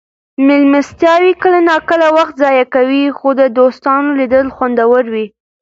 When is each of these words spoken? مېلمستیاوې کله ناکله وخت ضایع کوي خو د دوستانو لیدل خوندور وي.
مېلمستیاوې 0.47 1.31
کله 1.41 1.59
ناکله 1.69 2.07
وخت 2.17 2.33
ضایع 2.43 2.65
کوي 2.75 3.03
خو 3.17 3.27
د 3.39 3.41
دوستانو 3.57 4.09
لیدل 4.19 4.47
خوندور 4.55 5.03
وي. 5.13 5.25